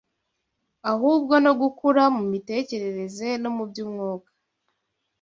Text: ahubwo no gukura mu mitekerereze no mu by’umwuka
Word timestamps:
ahubwo 0.91 1.33
no 1.45 1.51
gukura 1.61 2.03
mu 2.15 2.23
mitekerereze 2.31 3.27
no 3.41 3.49
mu 3.55 3.63
by’umwuka 3.69 4.29